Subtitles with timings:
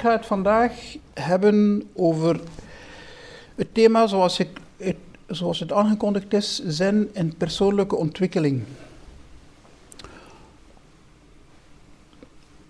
[0.00, 2.40] Ik ga het vandaag hebben over
[3.54, 8.62] het thema zoals, het, zoals het aangekondigd is, zen en persoonlijke ontwikkeling.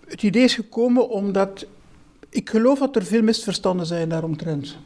[0.06, 1.66] Het idee is gekomen omdat
[2.28, 4.76] ik geloof dat er veel misverstanden zijn daaromtrent.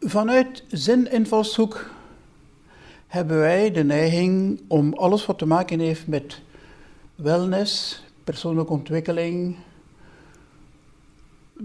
[0.00, 1.90] Vanuit zen-invalshoek
[3.06, 6.40] hebben wij de neiging om alles wat te maken heeft met
[7.14, 9.56] wellness, persoonlijke ontwikkeling,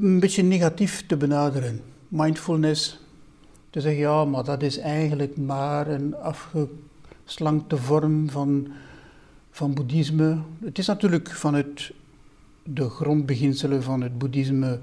[0.01, 1.81] een beetje negatief te benaderen.
[2.07, 2.99] Mindfulness,
[3.69, 8.67] te zeggen ja, maar dat is eigenlijk maar een afgeslankte vorm van,
[9.51, 10.37] van boeddhisme.
[10.63, 11.91] Het is natuurlijk vanuit
[12.63, 14.79] de grondbeginselen van het boeddhisme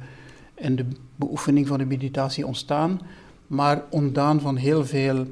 [0.55, 0.87] en de
[1.17, 3.01] beoefening van de meditatie ontstaan,
[3.47, 5.27] maar ontdaan van heel veel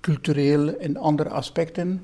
[0.00, 2.02] cultureel en andere aspecten.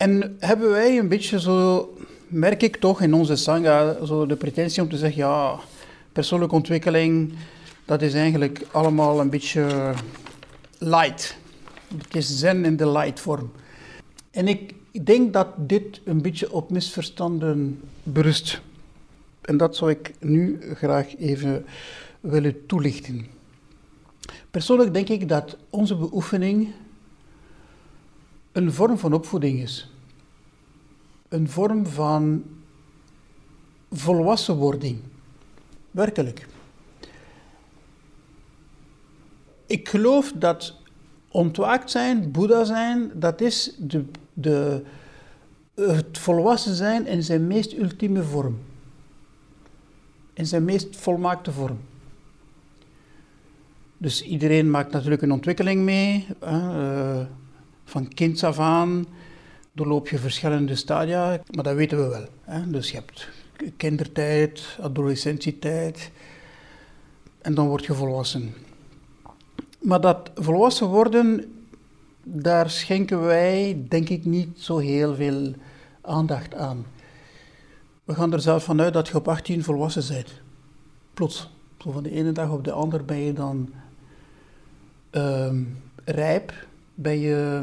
[0.00, 1.88] En hebben wij een beetje zo,
[2.28, 5.58] merk ik toch in onze sangha, zo de pretentie om te zeggen, ja,
[6.12, 7.32] persoonlijke ontwikkeling,
[7.84, 9.92] dat is eigenlijk allemaal een beetje
[10.78, 11.36] light.
[11.96, 13.52] Het is zen in de light vorm.
[14.30, 18.60] En ik denk dat dit een beetje op misverstanden berust.
[19.40, 21.64] En dat zou ik nu graag even
[22.20, 23.26] willen toelichten.
[24.50, 26.68] Persoonlijk denk ik dat onze beoefening
[28.52, 29.90] een vorm van opvoeding is.
[31.28, 32.44] Een vorm van
[33.90, 34.98] volwassenwording.
[35.90, 36.46] Werkelijk.
[39.66, 40.76] Ik geloof dat
[41.28, 44.82] ontwaakt zijn, Boeddha zijn, dat is de, de,
[45.74, 48.58] het volwassen zijn in zijn meest ultieme vorm.
[50.32, 51.78] In zijn meest volmaakte vorm.
[53.96, 56.26] Dus iedereen maakt natuurlijk een ontwikkeling mee.
[56.42, 57.20] Uh,
[57.90, 59.06] van kinds af aan
[59.72, 62.26] doorloop je verschillende stadia, maar dat weten we wel.
[62.40, 62.70] Hè?
[62.70, 63.28] Dus je hebt
[63.76, 66.10] kindertijd, adolescentietijd
[67.40, 68.54] en dan word je volwassen.
[69.80, 71.52] Maar dat volwassen worden,
[72.22, 75.54] daar schenken wij denk ik niet zo heel veel
[76.00, 76.86] aandacht aan.
[78.04, 80.40] We gaan er zelf vanuit dat je op 18 volwassen bent.
[81.14, 81.50] Plots.
[81.78, 83.72] Zo van de ene dag op de andere ben je dan
[85.10, 85.62] Ehm,
[86.04, 86.52] rijp,
[87.02, 87.62] ben je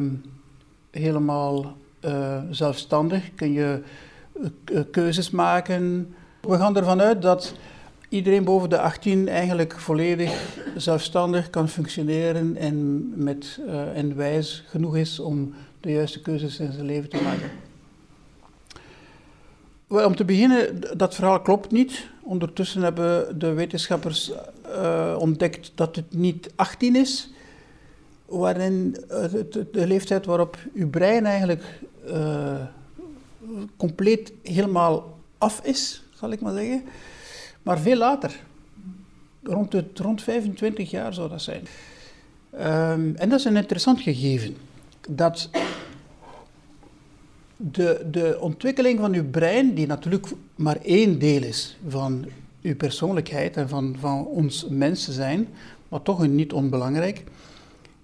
[0.92, 3.82] helemaal uh, zelfstandig, kun je
[4.72, 6.16] uh, keuzes maken.
[6.42, 7.54] We gaan ervan uit dat
[8.10, 14.98] iedereen boven de 18 eigenlijk volledig zelfstandig kan functioneren en, met, uh, en wijs genoeg
[14.98, 17.50] is om de juiste keuzes in zijn leven te maken.
[20.06, 22.08] Om te beginnen, dat verhaal klopt niet.
[22.22, 24.32] Ondertussen hebben de wetenschappers
[25.18, 27.30] ontdekt dat het niet 18 is,
[28.28, 28.92] waarin
[29.72, 31.64] de leeftijd waarop uw brein eigenlijk
[32.08, 32.62] uh,
[33.78, 36.84] compleet helemaal af is, zal ik maar zeggen.
[37.62, 38.40] Maar veel later,
[39.44, 41.68] rond, het, rond 25 jaar zou dat zijn.
[42.54, 44.58] Um, en dat is een interessant gegeven.
[45.10, 45.50] Dat
[47.58, 52.26] de, de ontwikkeling van uw brein, die natuurlijk maar één deel is van
[52.62, 55.48] uw persoonlijkheid en van, van ons mensen zijn,
[55.88, 57.24] maar toch een niet onbelangrijk,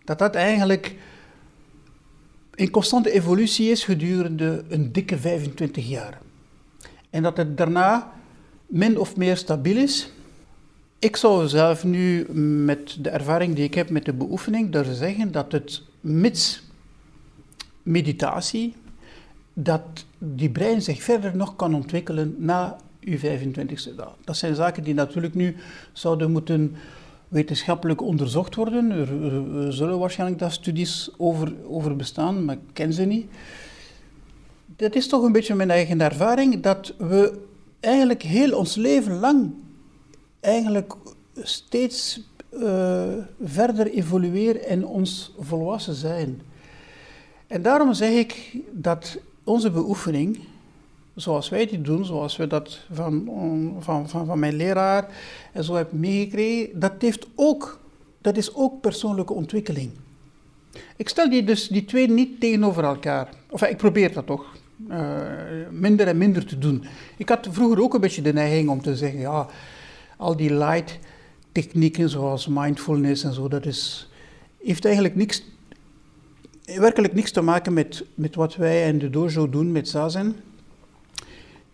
[0.04, 0.96] dat dat eigenlijk
[2.56, 6.22] in constante evolutie is gedurende een dikke 25 jaar.
[7.10, 8.12] En dat het daarna
[8.66, 10.12] min of meer stabiel is.
[11.00, 12.32] Ik zou zelf nu
[12.64, 16.64] met de ervaring die ik heb met de beoefening durven zeggen dat het mits
[17.84, 18.76] meditatie,
[19.54, 24.16] dat die brein zich verder nog kan ontwikkelen na uw 25ste dag.
[24.24, 25.56] Dat zijn zaken die natuurlijk nu
[25.94, 26.76] zouden moeten
[27.34, 28.92] wetenschappelijk onderzocht worden.
[28.92, 33.32] Er, zullen waarschijnlijk daar studies over, over bestaan, maar ik ken ze niet.
[34.76, 37.40] Dat is toch een beetje mijn eigen ervaring, dat we
[37.80, 39.54] eigenlijk heel ons leven lang
[40.40, 40.94] eigenlijk
[41.42, 42.22] steeds
[42.52, 43.04] uh,
[43.44, 46.42] verder evolueren in ons volwassen zijn.
[47.48, 50.40] En daarom zeg ik dat onze beoefening,
[51.16, 53.30] zoals wij die doen, zoals we dat van,
[53.80, 55.08] van, van, van mijn leraar
[55.52, 57.80] en zo heb meegekregen, dat, heeft ook,
[58.22, 59.92] dat is ook persoonlijke ontwikkeling.
[60.96, 63.30] Ik stel die, dus, die twee niet tegenover elkaar.
[63.50, 64.56] Of ik probeer dat toch.
[64.90, 65.22] Uh,
[65.72, 66.84] minder en minder te doen.
[67.18, 69.48] Ik had vroeger ook een beetje de neiging om te zeggen, ja,
[70.18, 71.00] al die light
[71.52, 74.10] technieken zoals mindfulness en zo, dat is,
[74.64, 75.44] heeft eigenlijk niks,
[76.66, 80.36] werkelijk niks te maken met, met wat wij in de dojo doen met zazen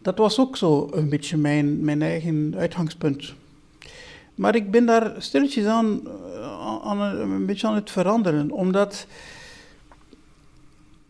[0.01, 3.33] dat was ook zo een beetje mijn, mijn eigen uitgangspunt.
[4.35, 9.07] Maar ik ben daar stilletjes aan, eh, aan een, beetje aan het veranderen, omdat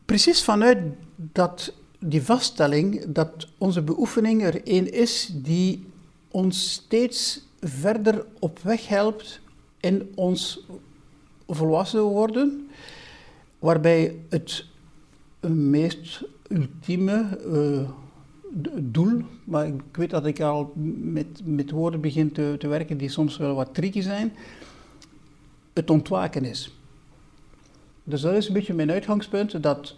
[0.05, 0.77] precies vanuit
[1.15, 5.85] dat die vaststelling dat onze beoefening er een is die
[6.31, 9.39] ons steeds verder op weg helpt
[9.79, 10.65] in ons
[11.47, 12.69] volwassen worden,
[13.59, 14.65] waarbij het
[15.47, 17.89] meest ultieme uh,
[18.79, 23.09] doel, maar ik weet dat ik al met, met woorden begin te, te werken die
[23.09, 24.33] soms wel wat tricky zijn,
[25.73, 26.77] het ontwaken is.
[28.03, 29.95] Dus dat is een beetje mijn uitgangspunt, dat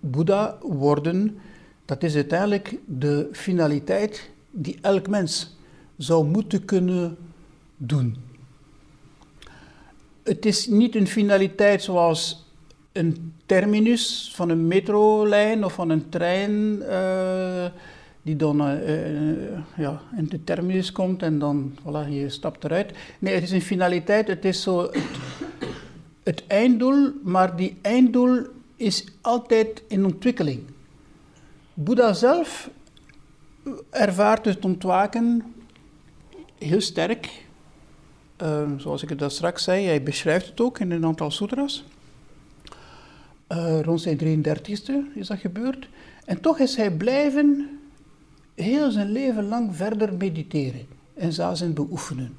[0.00, 1.38] Boeddha worden,
[1.84, 5.56] dat is uiteindelijk de finaliteit die elk mens
[5.96, 7.16] zou moeten kunnen
[7.76, 8.16] doen.
[10.22, 12.46] Het is niet een finaliteit zoals
[12.92, 17.64] een terminus van een metrolijn of van een trein uh,
[18.22, 22.92] die dan uh, ja, in de terminus komt en dan voilà, je stapt eruit.
[23.18, 24.90] Nee, het is een finaliteit, het is zo
[26.22, 28.46] het, einddoel, maar die einddoel
[28.76, 30.62] is altijd in ontwikkeling.
[31.74, 32.70] Boeddha zelf
[33.90, 35.54] ervaart het ontwaken
[36.58, 37.46] heel sterk.
[38.76, 41.84] Zoals ik het daar straks zei, hij beschrijft het ook in een aantal sutras.
[43.52, 45.88] Uh, rond zijn 33ste is dat gebeurd.
[46.24, 47.68] En toch is hij blijven
[48.54, 52.36] heel zijn leven lang verder mediteren en zazen beoefenen.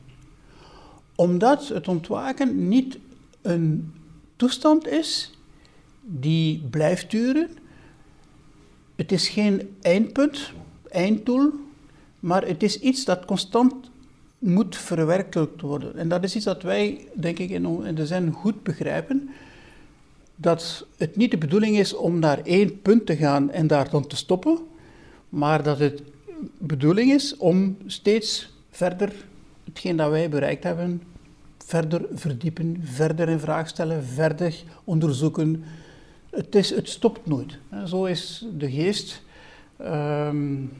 [1.15, 2.97] Omdat het ontwaken niet
[3.41, 3.93] een
[4.35, 5.31] toestand is
[6.01, 7.49] die blijft duren.
[8.95, 10.51] Het is geen eindpunt,
[10.89, 11.51] einddoel,
[12.19, 13.73] maar het is iets dat constant
[14.39, 15.97] moet verwerkelijkt worden.
[15.97, 19.29] En dat is iets dat wij, denk ik, in de zin goed begrijpen
[20.41, 24.07] dat het niet de bedoeling is om naar één punt te gaan en daar dan
[24.07, 24.57] te stoppen,
[25.29, 26.01] maar dat het
[26.57, 29.13] bedoeling is om steeds verder
[29.63, 31.01] hetgeen dat wij bereikt hebben,
[31.57, 35.63] verder verdiepen, verder in vraag stellen, verder onderzoeken.
[36.29, 37.57] Het, is, het stopt nooit.
[37.85, 39.21] Zo is de geest.
[39.81, 40.71] Um,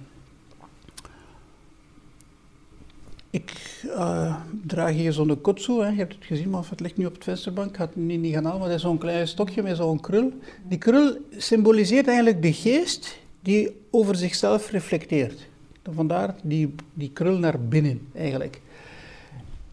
[3.30, 4.36] Ik uh,
[4.66, 5.88] draag hier zo'n kotsu, hè.
[5.88, 7.70] je hebt het gezien, maar het ligt nu op het vensterbank.
[7.70, 10.00] Ik had het niet, niet gaan halen, maar dat is zo'n klein stokje met zo'n
[10.00, 10.34] krul.
[10.68, 15.48] Die krul symboliseert eigenlijk de geest die over zichzelf reflecteert.
[15.92, 18.62] Vandaar die, die krul naar binnen eigenlijk.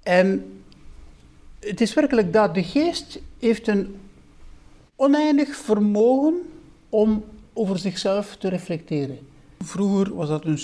[0.02, 0.44] En
[1.61, 3.97] het is werkelijk dat de geest heeft een
[4.97, 6.35] oneindig vermogen
[6.88, 9.19] om over zichzelf te reflecteren.
[9.59, 10.59] Vroeger was dat een...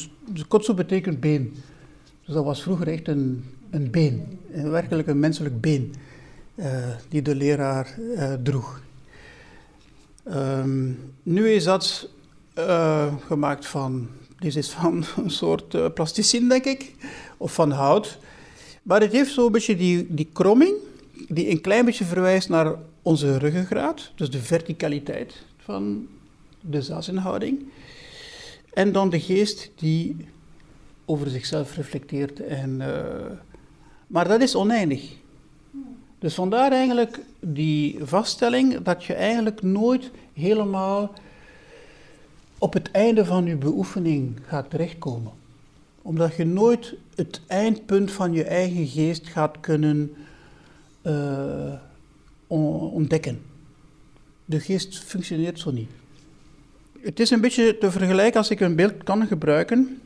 [0.49, 1.55] Kotsu betekent been.
[2.33, 5.95] Dus dat was vroeger echt een, een been, een werkelijk een menselijk been,
[6.55, 6.67] uh,
[7.09, 8.83] die de leraar uh, droeg.
[10.29, 12.09] Um, nu is dat
[12.59, 14.09] uh, gemaakt van,
[14.39, 16.95] dit is van een soort plasticine, denk ik,
[17.37, 18.19] of van hout.
[18.83, 20.75] Maar het heeft zo'n beetje die, die kromming,
[21.29, 26.07] die een klein beetje verwijst naar onze ruggengraat, dus de verticaliteit van
[26.61, 27.63] de zazenhouding.
[28.73, 30.17] En dan de geest die
[31.13, 32.41] over zichzelf reflecteert.
[32.41, 32.89] En, uh,
[34.07, 35.11] maar dat is oneindig.
[36.19, 41.13] Dus vandaar eigenlijk die vaststelling dat je eigenlijk nooit helemaal
[42.59, 45.33] op het einde van je beoefening gaat terechtkomen.
[46.03, 50.15] Omdat je nooit het eindpunt van je eigen geest gaat kunnen
[51.03, 51.75] uh,
[52.93, 53.43] ontdekken.
[54.45, 55.91] De geest functioneert zo niet.
[57.01, 60.01] Het is een beetje te vergelijken als ik een beeld kan gebruiken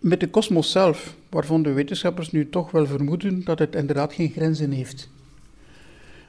[0.00, 4.30] met de kosmos zelf, waarvan de wetenschappers nu toch wel vermoeden dat het inderdaad geen
[4.30, 5.08] grenzen heeft.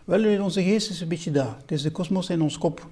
[0.05, 1.55] Wel, in onze geest is een beetje dat.
[1.61, 2.87] Het is de kosmos in ons kop.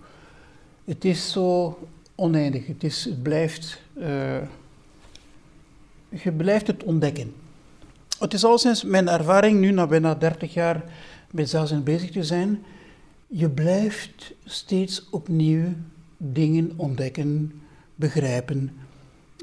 [0.86, 1.78] Het is zo
[2.16, 2.68] oneindig.
[2.68, 3.82] Het, is, het blijft...
[3.98, 4.38] Uh,
[6.24, 7.34] je blijft het ontdekken.
[8.20, 10.84] Het is al sinds mijn ervaring, nu na bijna 30 jaar
[11.32, 12.64] met zazen bezig te zijn,
[13.28, 15.66] je blijft steeds opnieuw
[16.18, 17.62] dingen ontdekken,
[17.96, 18.72] begrijpen,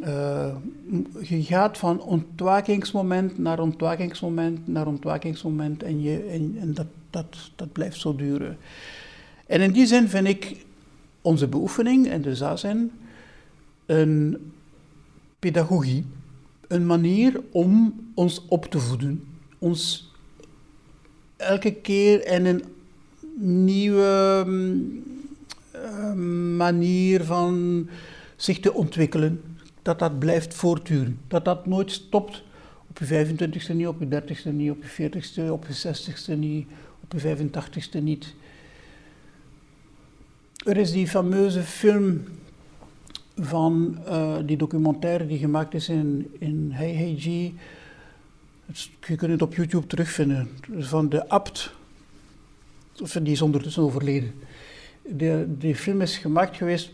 [0.05, 0.55] uh,
[1.23, 8.01] je gaat van ontwakingsmoment naar ontwakingsmoment naar ontwakingsmoment en, je, en, dat, dat, dat blijft
[8.01, 8.57] zo duren.
[9.47, 10.65] En in die zin vind ik
[11.21, 12.91] onze beoefening en de zazen
[13.87, 14.53] een
[15.39, 16.05] pedagogie,
[16.69, 19.25] een manier om ons op te voeden,
[19.59, 20.13] ons
[21.37, 22.65] elke keer in een
[23.39, 27.89] nieuwe mm, manier van
[28.37, 29.56] zich te ontwikkelen
[29.87, 31.21] dat dat blijft voortduren.
[31.29, 32.43] Dat dat nooit stopt
[32.89, 36.67] op je 25ste niet, op je 30ste niet, op je 40ste, op je 60ste niet,
[37.03, 38.35] op je 85ste niet.
[40.65, 42.23] Er is die fameuze film
[43.37, 47.25] van uh, die documentaire die gemaakt is in, in Hey Hey G.
[49.07, 50.49] Je kunt het op YouTube terugvinden.
[50.79, 51.73] Van de abt,
[53.03, 54.35] of die is ondertussen overleden.
[55.11, 56.93] De, die film is gemaakt geweest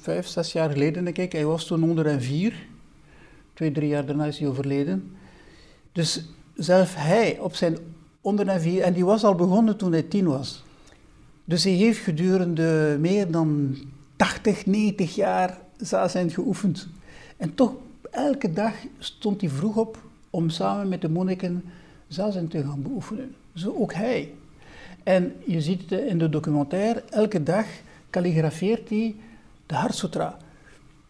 [0.00, 1.32] vijf, zes jaar geleden, denk ik.
[1.32, 2.66] Hij was toen 104.
[3.54, 5.16] Twee, drie jaar daarna is hij overleden.
[5.92, 7.76] Dus zelf hij op zijn
[8.20, 10.64] 104, en die was al begonnen toen hij tien was.
[11.44, 13.76] Dus hij heeft gedurende meer dan
[14.16, 15.58] 80, 90 jaar
[16.06, 16.88] zijn geoefend.
[17.36, 17.74] En toch,
[18.10, 21.64] elke dag stond hij vroeg op om samen met de monniken
[22.08, 23.34] zazen te gaan beoefenen.
[23.54, 24.34] Zo ook hij.
[25.08, 27.66] En je ziet het in de documentaire, elke dag
[28.10, 29.14] kalligrafeert hij
[29.66, 30.36] de Hartsutra.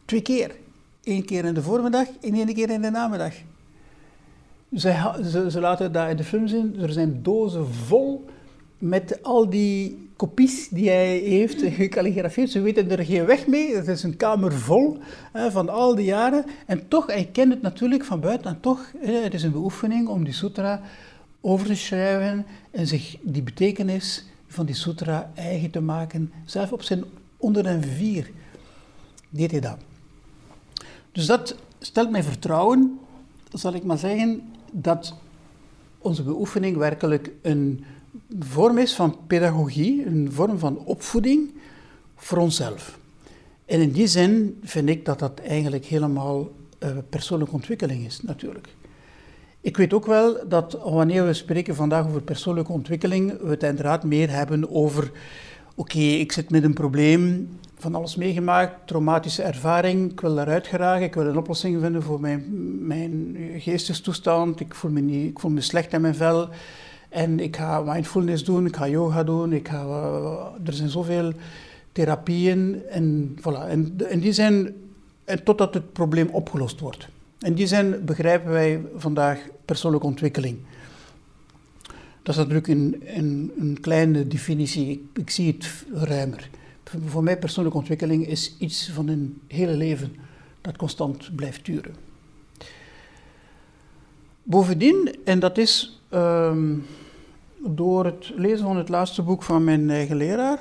[0.05, 0.57] Twee keer.
[1.05, 3.33] Eén keer in de voormiddag en één keer in de namiddag.
[4.77, 8.25] Ze, ze, ze laten dat in de film zien, er zijn dozen vol
[8.79, 12.51] met al die kopies die hij heeft gekalligrafeerd.
[12.51, 13.77] Ze weten er geen weg mee.
[13.77, 14.99] Het is een kamer vol
[15.33, 16.45] hè, van al die jaren.
[16.67, 18.51] En toch, hij kent het natuurlijk van buiten.
[18.51, 20.81] En toch, het is een beoefening om die sutra
[21.41, 26.33] over te schrijven en zich die betekenis van die sutra eigen te maken.
[26.45, 27.05] Zelf op zijn
[27.37, 28.31] onder en vier
[29.31, 29.79] deed hij dat.
[31.13, 32.99] Dus dat stelt mij vertrouwen,
[33.53, 35.15] zal ik maar zeggen, dat
[35.99, 37.85] onze beoefening werkelijk een
[38.39, 41.51] vorm is van pedagogie, een vorm van opvoeding
[42.17, 42.99] voor onszelf.
[43.65, 48.69] En in die zin vind ik dat dat eigenlijk helemaal uh, persoonlijke ontwikkeling is, natuurlijk.
[49.69, 54.05] Ik weet ook wel dat wanneer we spreken vandaag over persoonlijke ontwikkeling, we het inderdaad
[54.05, 55.11] meer hebben over,
[55.75, 57.49] oké, ik zit met een probleem,
[57.79, 62.21] van alles meegemaakt, traumatische ervaring, ik wil daaruit geraken, ik wil een oplossing vinden voor
[62.21, 62.47] mijn,
[62.87, 66.49] mijn geestestoestand, ik voel, me niet, ik voel me slecht in mijn vel
[67.09, 69.85] en ik ga mindfulness doen, ik ga yoga doen, ik ga,
[70.65, 71.33] er zijn zoveel
[71.93, 73.69] therapieën en voilà.
[73.69, 74.75] En, en die zijn,
[75.25, 77.09] en totdat het probleem opgelost wordt.
[77.41, 80.59] In die zin begrijpen wij vandaag persoonlijke ontwikkeling.
[82.23, 86.51] Dat is natuurlijk een, een, een kleine definitie, ik, zie het ruimer.
[87.07, 90.17] Voor mij persoonlijke ontwikkeling is iets van een hele leven
[90.61, 91.95] dat constant blijft duren.
[94.43, 96.75] Bovendien, en dat is ehm,
[97.67, 100.59] door het lezen van het laatste boek van mijn eigen leraar,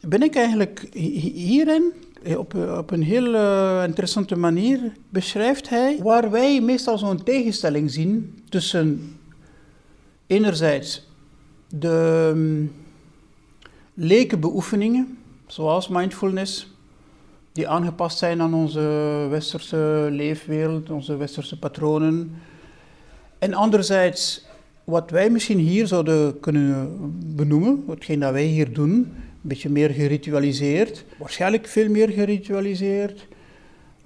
[0.00, 0.88] ben ik eigenlijk
[1.34, 1.92] hierin
[2.36, 7.90] op, eh, op een heel uh, interessante manier beschrijft hij waar wij meestal zo'n tegenstelling
[7.90, 9.16] zien tussen
[10.26, 11.06] enerzijds
[11.68, 12.72] de um,
[14.40, 16.76] beoefeningen, zoals mindfulness,
[17.52, 18.80] die aangepast zijn aan onze
[19.30, 22.32] westerse leefwereld, onze westerse patronen.
[23.38, 24.46] En anderzijds
[24.84, 26.96] wat wij misschien hier zouden kunnen
[27.36, 33.26] benoemen, hetgeen dat wij hier doen, een beetje meer geritualiseerd, waarschijnlijk veel meer geritualiseerd.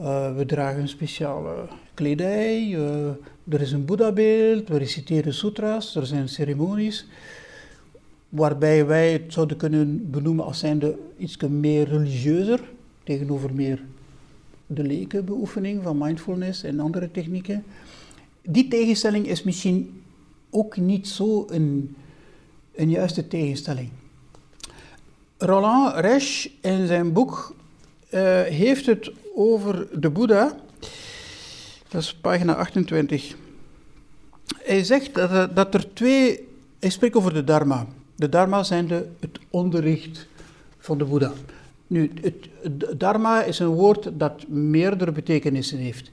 [0.01, 3.07] Uh, we dragen speciale kledij, uh,
[3.49, 7.07] er is een Boeddha-beeld, we reciteren sutras, er zijn ceremonies,
[8.29, 12.61] waarbij wij het zouden kunnen benoemen als zijnde iets meer religieuzer,
[13.05, 13.83] tegenover meer
[14.67, 17.65] de leken beoefening van mindfulness en andere technieken.
[18.43, 20.03] Die tegenstelling is misschien
[20.51, 21.97] ook niet zo een,
[22.75, 23.89] een juiste tegenstelling.
[25.45, 27.55] Roland Resch in zijn boek
[28.11, 30.57] uh, heeft het over de Boeddha.
[31.89, 33.35] Dat is pagina 28.
[34.57, 36.49] Hij zegt dat, dat er twee.
[36.79, 37.87] Hij spreekt over de Dharma.
[38.17, 40.27] De Dharma zijn de, het onderricht
[40.79, 41.33] van de Boeddha.
[41.87, 46.11] Nu, het, het, Dharma is een woord dat meerdere betekenissen heeft.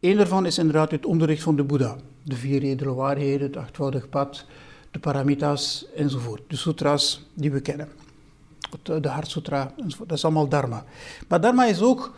[0.00, 1.96] Eén daarvan is inderdaad het onderricht van de Boeddha.
[2.22, 4.44] De vier edele waarheden, het achtvoudig pad,
[4.90, 6.42] de paramitas enzovoort.
[6.46, 7.88] De sutras die we kennen
[8.82, 9.74] de Hartsutra,
[10.06, 10.84] dat is allemaal Dharma.
[11.28, 12.14] Maar Dharma is ook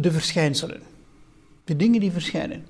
[0.00, 0.80] de verschijnselen,
[1.64, 2.66] de dingen die verschijnen.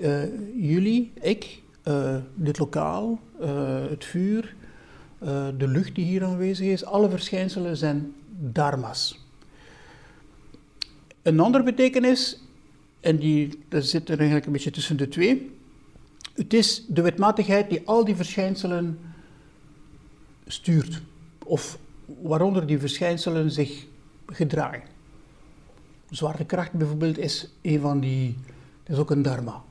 [0.00, 0.22] Uh,
[0.54, 3.18] jullie, ik, uh, dit lokaal,
[3.88, 4.54] het vuur,
[5.56, 8.14] de lucht die hier aanwezig is, alle verschijnselen zijn
[8.52, 9.20] dharma's.
[11.22, 12.40] Een andere betekenis,
[13.00, 15.50] en die dat zit er eigenlijk een beetje tussen de twee,
[16.34, 18.98] het is de wetmatigheid die al die verschijnselen
[20.46, 21.02] stuurt.
[21.44, 21.78] Of
[22.22, 23.86] waaronder die verschijnselen zich
[24.26, 24.82] gedragen.
[26.10, 28.38] Zwaartekracht bijvoorbeeld is een van die,
[28.86, 29.62] is ook een dharma.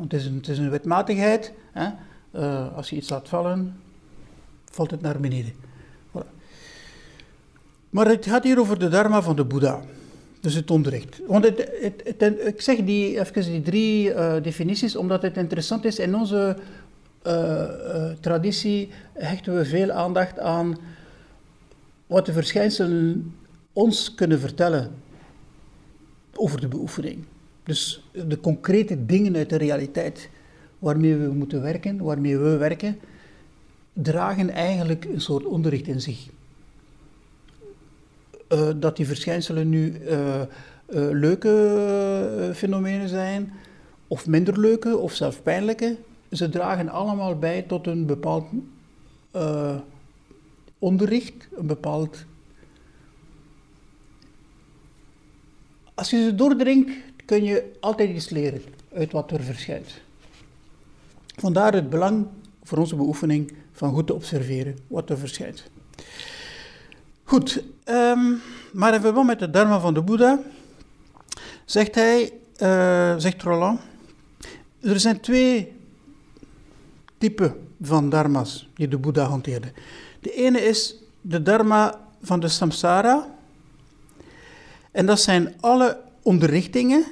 [0.00, 1.52] het is een, is een wetmatigheid.
[1.72, 1.88] Hè?
[2.32, 3.80] Uh, als je iets laat vallen,
[4.70, 5.52] valt het naar beneden.
[7.90, 9.80] Maar het gaat hier over de dharma van de Boeddha.
[10.40, 11.20] Dus het onderricht.
[11.26, 11.70] Want het,
[12.18, 16.56] het, ik zeg die, even die drie uh, definities omdat het interessant is in onze
[18.20, 20.78] traditie hechten we veel aandacht aan
[22.06, 23.34] wat de verschijnselen
[23.72, 24.90] ons kunnen vertellen
[26.34, 27.24] over de beoefening.
[27.62, 30.30] Dus de concrete dingen uit de realiteit
[30.78, 32.98] waarmee we moeten werken, waarmee we werken,
[33.92, 36.26] dragen eigenlijk een soort onderricht in zich.
[38.48, 40.00] Uh, dat die verschijnselen nu
[41.10, 43.52] leuke fenomenen zijn,
[44.06, 45.96] of minder leuke, of zelfs pijnlijke,
[46.30, 48.46] ze dragen allemaal bij tot een bepaald
[50.78, 52.24] onderricht, een bepaald.
[55.94, 56.90] Als je ze doordringt,
[57.24, 58.62] kun je altijd iets leren
[58.94, 60.00] uit wat er verschijnt.
[61.36, 62.26] Vandaar het belang
[62.62, 65.70] voor onze beoefening van goed te observeren wat er verschijnt.
[67.24, 68.40] Goed, um,
[68.72, 70.40] maar in verband met de dharma van de Boeddha
[71.64, 72.32] zegt hij,
[72.62, 73.80] uh, zegt Roland,
[74.80, 75.77] er zijn twee
[77.18, 79.72] typen van dharma's die de Boeddha hanteerde.
[80.20, 83.36] De ene is de dharma van de samsara.
[84.90, 87.04] En dat zijn alle onderrichtingen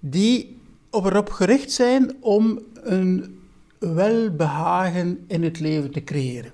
[0.00, 0.56] die
[0.90, 3.38] erop gericht zijn om een
[3.78, 6.52] welbehagen in het leven te creëren.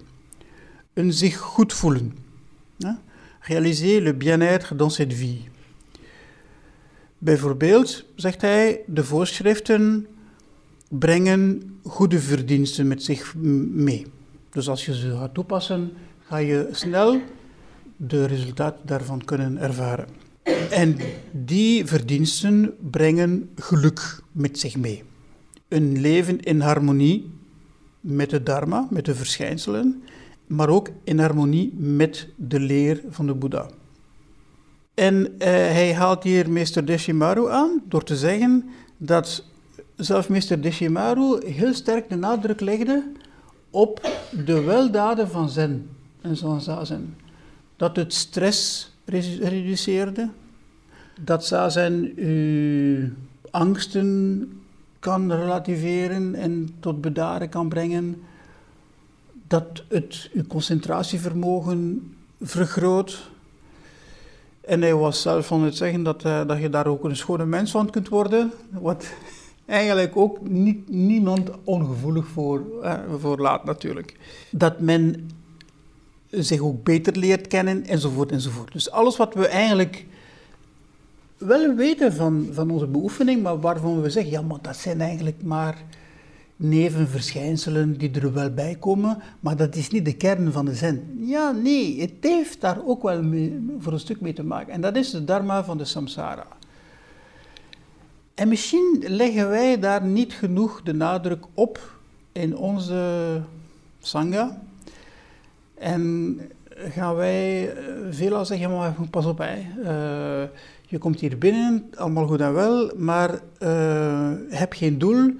[0.93, 2.23] Een zich goed voelen.
[3.41, 5.49] Réaliser le bien-être dans cette vie.
[7.19, 10.07] Bijvoorbeeld, zegt hij, de voorschriften
[10.99, 14.07] brengen goede verdiensten met zich mee.
[14.51, 15.93] Dus als je ze gaat toepassen,
[16.27, 17.21] ga je snel
[17.97, 20.07] de resultaten daarvan kunnen ervaren.
[20.71, 20.97] En
[21.33, 25.03] die verdiensten brengen geluk met zich mee.
[25.69, 27.31] Een leven in harmonie
[28.01, 30.03] met de Dharma, met de verschijnselen,
[30.47, 33.67] maar ook in harmonie met de leer van de Boeddha.
[34.95, 38.65] En eh, hij haalt hier meester Deshimaru aan door te zeggen
[38.97, 39.45] dat
[39.97, 43.13] zelfs meester Deshimaru heel sterk de nadruk legde
[43.71, 44.11] op
[44.45, 45.89] de weldaden van zen
[46.21, 47.17] en zazen.
[47.77, 48.93] Dat het stress
[49.41, 50.29] reduceerde,
[51.21, 53.09] dat zazen uw
[53.51, 54.49] angsten
[54.99, 58.23] kan relativeren en tot bedaren kan brengen,
[59.49, 63.31] dat het uw concentratievermogen vergroot.
[64.61, 67.47] En hij was zelf van het zeggen dat, uh, dat je daar ook een schone
[67.47, 69.07] mens van kunt worden, wat
[69.67, 74.17] eigenlijk ook niet, niemand ongevoelig voor, eh, voor laat natuurlijk.
[74.51, 75.31] Dat men
[76.31, 78.73] zich ook beter leert kennen enzovoort enzovoort.
[78.73, 80.07] Dus alles wat we eigenlijk
[81.39, 85.43] wel weten van, van onze beoefening, maar waarvan we zeggen, ja maar dat zijn eigenlijk
[85.43, 85.85] maar
[86.57, 91.19] nevenverschijnselen die er wel bij komen, maar dat is niet de kern van de zen.
[91.21, 93.23] Ja, nee, het heeft daar ook wel
[93.79, 94.73] voor een stuk mee te maken.
[94.73, 96.47] En dat is de dharma van de samsara.
[98.35, 101.97] En misschien leggen wij daar niet genoeg de nadruk op
[102.33, 103.41] in onze
[104.01, 104.63] sangha.
[105.75, 106.41] En
[106.77, 109.57] gaan wij eh, veelal zeggen, maar pas op, hè.
[109.57, 110.49] Uh,
[110.87, 115.31] je komt hier binnen, allemaal goed en wel, maar uh, heb geen doel,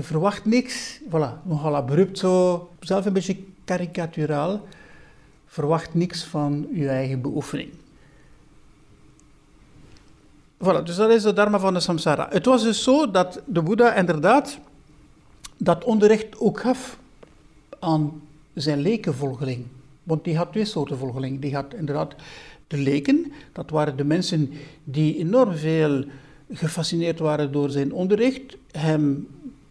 [0.00, 1.00] verwacht niks.
[1.08, 4.60] Voilà, nogal abrupt zo, zelf een beetje karikaturaal.
[5.46, 7.70] Verwacht niks van je eigen beoefening.
[10.64, 12.26] Voilà, dus dat is de dharma van de samsara.
[12.30, 14.58] Het was dus zo dat de Boeddha inderdaad
[15.56, 16.98] dat onderricht ook gaf
[17.78, 18.22] aan
[18.54, 19.66] zijn lekenvolgeling.
[20.02, 21.40] Want die had twee soorten volgeling.
[21.40, 22.14] Die had inderdaad
[22.66, 24.50] de leken, dat waren de mensen
[24.84, 26.04] die enorm veel
[26.52, 29.28] gefascineerd waren door zijn onderricht, hem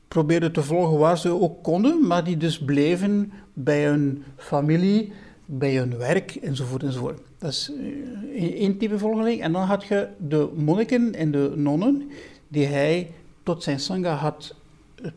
[0.08, 5.12] probeerden te volgen waar ze ook konden, maar die dus bleven bij hun familie,
[5.46, 7.20] bij hun werk enzovoort enzovoort.
[7.40, 7.72] Dat is
[8.36, 9.42] eh, één type volgeling.
[9.42, 12.12] En dan had je de monniken en de nonnen
[12.48, 13.12] die hij
[13.44, 14.56] tot zijn sangha had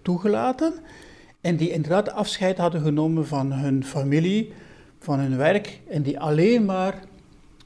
[0.02, 0.74] toegelaten
[1.40, 4.52] en die inderdaad afscheid hadden genomen van hun familie,
[4.98, 7.02] van hun werk en die alleen maar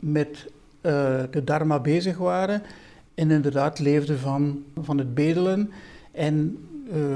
[0.01, 0.47] met
[0.83, 2.62] uh, de dharma bezig waren
[3.14, 5.71] en inderdaad leefden van, van het bedelen
[6.12, 6.59] en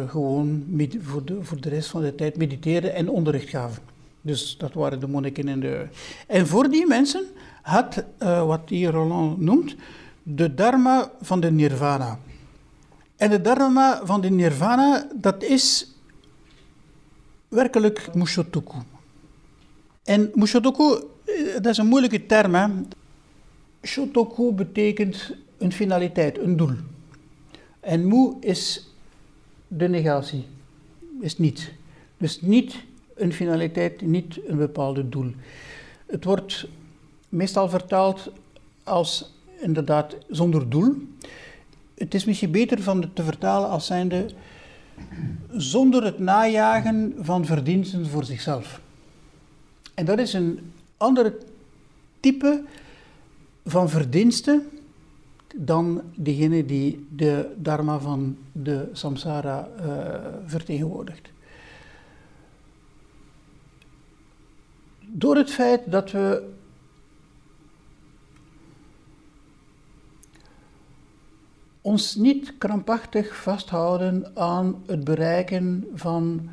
[0.07, 0.65] gewoon
[1.01, 3.83] voor de, voor de rest van de tijd mediteerden en onderricht gaven.
[4.21, 5.87] Dus dat waren de monniken en de...
[6.27, 7.25] En voor die mensen
[7.63, 9.75] had, uh, wat hier Roland noemt,
[10.23, 12.19] de dharma van de nirvana.
[13.17, 15.95] En de dharma van de nirvana, dat is
[17.49, 18.77] werkelijk Mushotoku.
[20.05, 22.55] En Mushotoku, eh, dat is een moeilijke term.
[22.55, 22.67] Hè?
[23.83, 26.75] Shotoku betekent een finaliteit, een doel.
[27.81, 28.95] En Mu is
[29.69, 30.47] de negatie,
[31.21, 31.73] is niet.
[32.17, 32.75] Dus niet
[33.21, 35.33] een finaliteit, niet een bepaalde doel.
[36.07, 36.69] Het wordt
[37.29, 38.33] meestal vertaald
[38.85, 40.95] als inderdaad zonder doel.
[41.95, 44.27] Het is misschien beter van te vertalen als zijnde
[45.51, 48.81] zonder het najagen van verdiensten voor zichzelf.
[49.95, 51.39] En dat is een andere
[52.21, 52.63] type
[53.65, 54.69] van verdiensten
[55.55, 59.87] dan degene die de dharma van de samsara uh,
[60.47, 61.31] vertegenwoordigt.
[65.13, 66.49] Door het feit dat we
[71.81, 76.49] ons niet krampachtig vasthouden aan het bereiken van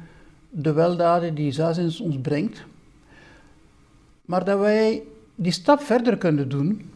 [0.50, 2.65] de weldaden die Zazins ons brengt,
[4.26, 5.04] maar dat wij
[5.36, 6.91] die stap verder kunnen doen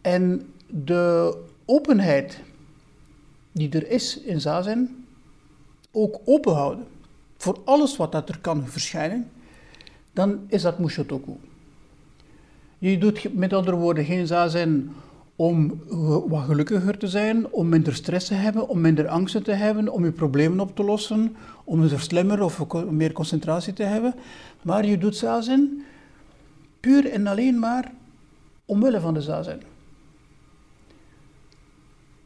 [0.00, 2.40] en de openheid
[3.52, 5.04] die er is in Zazen
[5.90, 6.86] ook open houden
[7.36, 9.30] voor alles wat dat er kan verschijnen,
[10.12, 11.32] dan is dat Mushotoku.
[12.78, 14.92] Je doet met andere woorden geen Zazen
[15.36, 15.80] om
[16.28, 20.04] wat gelukkiger te zijn, om minder stress te hebben, om minder angsten te hebben, om
[20.04, 24.14] je problemen op te lossen, om er slimmer of meer concentratie te hebben.
[24.62, 25.84] Maar je doet zazen
[26.80, 27.92] puur en alleen maar
[28.64, 29.60] omwille van de zazen.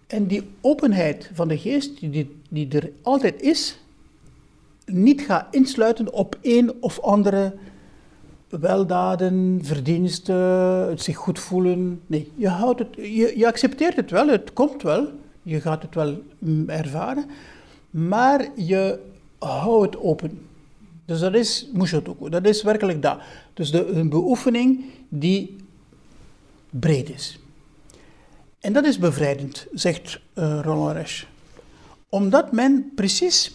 [0.06, 3.78] En die openheid van de geest, die, die er altijd is,
[4.84, 7.54] niet gaat insluiten op één of andere
[8.48, 10.36] weldaden, verdiensten,
[10.88, 12.00] het zich goed voelen.
[12.06, 12.88] Nee, je, houdt het,
[13.36, 15.08] je, accepteert het wel, het komt wel,
[15.42, 17.24] je gaat het wel mm, ervaren,
[17.90, 18.98] maar je
[19.38, 20.40] houdt het open.
[21.04, 23.18] Dus dat is Mushotoku, dat is werkelijk dat.
[23.54, 25.56] Dus de, een beoefening die
[26.70, 27.38] breed is.
[28.60, 31.24] En dat is bevrijdend, zegt uh, Roland Resch.
[32.08, 33.54] Omdat men precies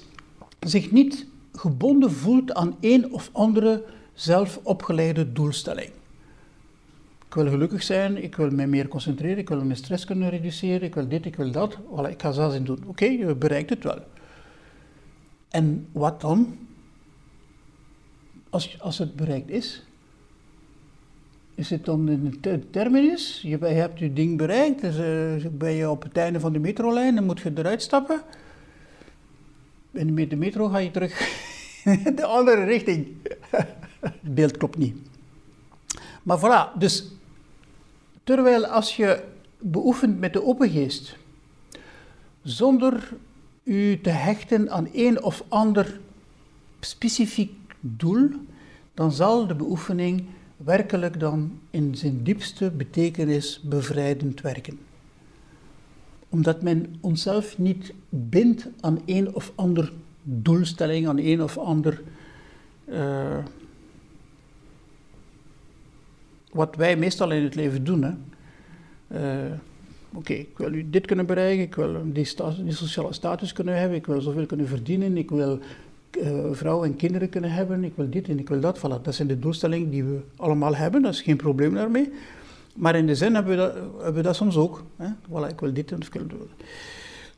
[0.60, 3.84] zich niet gebonden voelt aan een of andere
[4.21, 5.89] zelf opgeleide doelstelling.
[7.27, 10.81] Ik wil gelukkig zijn, ik wil mij meer concentreren, ik wil mijn stress kunnen reduceren,
[10.81, 11.77] ik wil dit, ik wil dat.
[12.10, 12.84] Ik ga zelfs in doen.
[12.88, 13.99] Oké, je bereikt het wel.
[15.49, 16.57] En wat dan?
[18.49, 19.84] Als, als het bereikt is,
[21.55, 23.41] is het dan in een terminus?
[23.41, 27.15] Je, hebt je ding bereikt, dus uh, ben je op het einde van de metrolijn,
[27.15, 28.21] dan moet je eruit stappen.
[29.91, 31.49] En met de metro ga je terug in
[32.15, 33.07] de andere richting.
[33.99, 34.95] Het beeld klopt niet.
[36.23, 37.11] Maar voilà, dus
[38.23, 39.23] terwijl als je
[39.57, 41.17] beoefent met de open geest,
[42.43, 43.13] zonder
[43.63, 45.99] u te hechten aan een of ander
[46.79, 48.29] specifiek doel,
[48.93, 50.25] dan zal de beoefening
[50.57, 54.79] werkelijk dan in zijn diepste betekenis bevrijdend werken.
[56.29, 62.01] Omdat men onszelf niet bindt aan een of ander doelstelling, aan een of ander
[62.89, 63.38] uh,
[66.51, 68.03] wat wij meestal in het leven doen.
[68.03, 68.13] Hè.
[69.47, 69.51] Uh,
[70.13, 74.05] Oké, ik wil dit kunnen bereiken, ik wil die, die, sociale status kunnen hebben, ik
[74.05, 75.60] wil zoveel kunnen verdienen, ik wil
[76.17, 78.77] uh, vrouwen en kinderen kunnen hebben, ik wil dit en ik wil dat.
[78.77, 82.12] Voilà, dat zijn de doelstellingen die we allemaal hebben, dat is geen probleem daarmee.
[82.75, 84.84] Maar in de zin hebben we dat, hebben we dat soms ook.
[84.95, 85.07] Hè.
[85.07, 86.67] Voilà, ik wil dit en ik wil dat.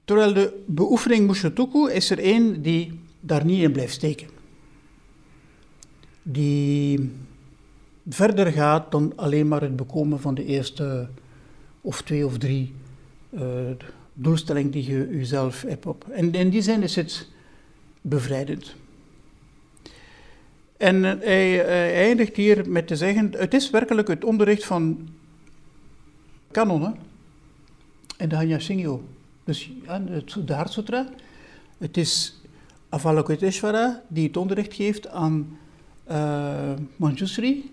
[0.06, 4.28] Terwijl de beoefening Mushotoku is er één die daar niet in blijft steken.
[6.24, 7.12] Die
[8.10, 11.08] verder gaat dan alleen maar het bekomen van de eerste
[11.82, 12.74] of twee of drie
[13.30, 13.42] uh,
[14.14, 16.08] doelstellingen die je jezelf hebt op.
[16.10, 17.28] En in die zin is het
[18.02, 18.76] bevrijdend.
[20.78, 25.10] En eh, hij, eindigt hier met te zeggen: het is werkelijk het onderricht van
[26.52, 26.96] kanonnen
[28.18, 29.04] en de Singyo.
[29.44, 30.00] Dus ja,
[30.46, 31.08] de Hartsutra.
[31.78, 32.42] Het is
[32.90, 35.58] Avalokiteshvara die het onderricht geeft aan
[36.12, 37.72] uh, Manjusri,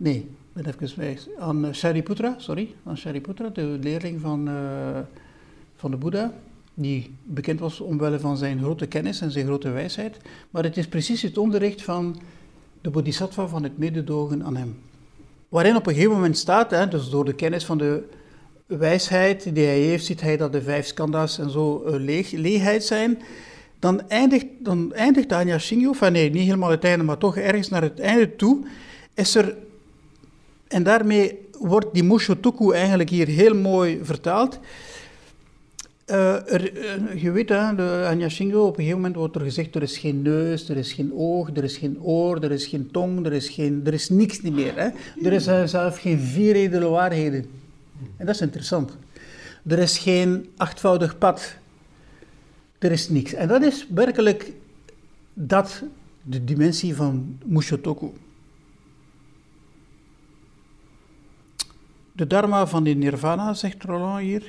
[0.00, 1.28] Nee, ben even wijs.
[1.38, 4.98] Aan uh, Shariputra, sorry, aan Shariputra, de leerling van, uh,
[5.76, 6.32] van de Boeddha,
[6.74, 10.16] die bekend was omwille van zijn grote kennis en zijn grote wijsheid.
[10.50, 12.20] Maar het is precies het onderricht van
[12.80, 14.78] de bodhisattva van het mededogen aan hem.
[15.48, 18.08] Waarin op een gegeven moment staat, hè, dus door de kennis van de
[18.76, 22.84] wijsheid die hij heeft, ziet hij dat de vijf skanda's en zo uh, leeg, leegheid
[22.84, 23.18] zijn.
[23.78, 27.68] Dan eindigt, dan eindigt Anya Shingyo, van nee, niet helemaal het einde, maar toch ergens
[27.68, 28.66] naar het einde toe,
[29.14, 29.56] is er
[30.68, 34.58] en daarmee wordt die Mushotoku eigenlijk hier heel mooi vertaald.
[36.04, 39.74] Er, uh, je weet, hè, de Anya Shingo, op een gegeven moment wordt er gezegd,
[39.74, 42.88] er is geen neus, er is geen oog, er is geen oor, er is geen
[42.92, 44.72] tong, er is, geen, er is niks niet meer.
[44.74, 44.88] Hè.
[45.26, 47.44] Er is zelfs geen vier edele waarheden.
[48.16, 48.96] En dat is interessant.
[49.66, 51.56] Er is geen achtvoudig pad.
[52.78, 53.32] Er is niks.
[53.32, 54.52] En dat is werkelijk
[55.34, 55.82] dat,
[56.22, 58.10] de dimensie van Mushotoku.
[62.12, 64.42] De dharma van die nirvana, zegt Roland hier,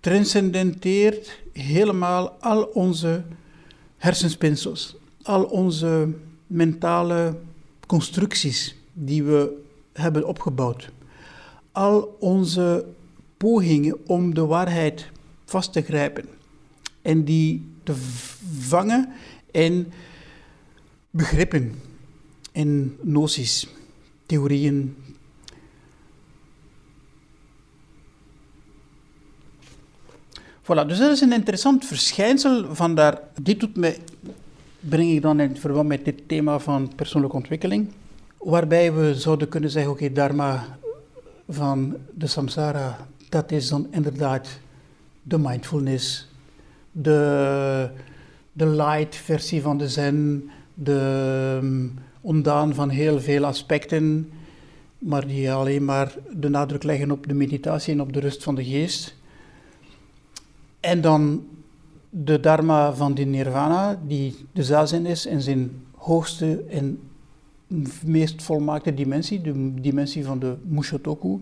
[0.00, 3.22] transcendenteert helemaal al onze
[3.96, 6.08] hersenspinsels, al onze
[6.46, 7.36] mentale
[7.86, 10.90] constructies die we hebben opgebouwd,
[11.72, 12.84] al onze
[13.36, 15.10] pogingen om de waarheid
[15.44, 16.28] vast te grijpen
[17.02, 17.94] en die te
[18.58, 19.08] vangen
[19.50, 19.92] in
[21.10, 21.74] begrippen
[22.52, 23.68] in noties,
[24.26, 24.96] theorieën.
[30.62, 32.74] Voilà, dus dat is een interessant verschijnsel.
[32.74, 33.98] Vandaar, dit doet mij,
[34.80, 37.88] breng ik dan in verband met dit thema van persoonlijke ontwikkeling,
[38.38, 40.78] waarbij we zouden kunnen zeggen, oké, dharma
[41.48, 44.48] van de samsara, dat is dan inderdaad
[45.22, 46.28] de mindfulness,
[46.92, 47.90] de,
[48.52, 54.30] de light versie van de zen, de um, ondaan van heel veel aspecten,
[54.98, 58.54] maar die alleen maar de nadruk leggen op de meditatie en op de rust van
[58.54, 59.16] de geest.
[60.80, 61.46] En dan
[62.10, 67.00] de dharma van de nirvana, die de zazen is in zijn hoogste en
[68.04, 71.38] meest volmaakte dimensie, de dimensie van de Mushotoku.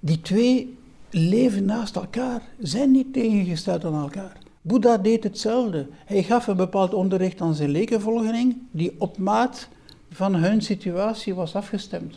[0.00, 0.76] Die twee
[1.10, 4.36] leven naast elkaar, zijn niet tegengesteld aan elkaar.
[4.62, 5.86] Boeddha deed hetzelfde.
[6.04, 9.68] Hij gaf een bepaald onderricht aan zijn lekenvolgeling, die op maat
[10.10, 12.16] van hun situatie was afgestemd.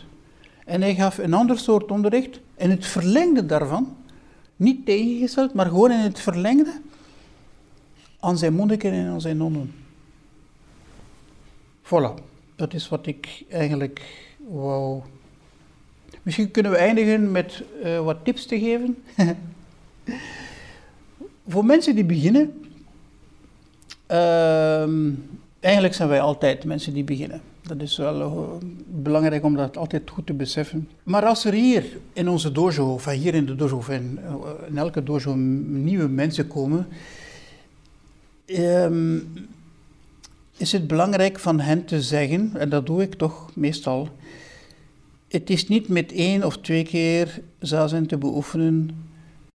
[0.66, 3.96] En hij gaf een ander soort onderricht in het verlengde daarvan,
[4.56, 6.82] niet tegengesteld, maar gewoon in het verlengde
[8.20, 9.74] aan zijn monniken en aan zijn nonnen.
[11.84, 12.14] Voilà,
[12.58, 15.02] dat is wat ik eigenlijk wou.
[16.24, 18.98] Misschien kunnen we eindigen met uh, wat tips te geven.
[21.48, 22.68] Voor mensen die beginnen,
[24.12, 24.90] uh,
[25.60, 27.42] eigenlijk zijn wij altijd mensen die beginnen.
[27.62, 30.90] Dat is wel uh, belangrijk om dat altijd goed te beseffen.
[31.04, 34.20] Maar als er hier in onze dojo, of hier in de dojo, of in,
[34.76, 36.88] elke dojo nieuwe mensen komen,
[38.46, 39.32] um,
[40.58, 44.10] is het belangrijk van hen te zeggen, en dat doe ik toch meestal,
[45.28, 49.07] het is niet met één of twee keer zazen te beoefenen